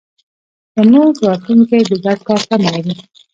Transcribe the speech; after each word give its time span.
زموږ 0.77 1.13
راتلونکی 1.27 1.81
د 1.89 1.93
ګډ 2.05 2.19
کار 2.27 2.41
تمه 2.49 2.69
لري. 2.75 2.95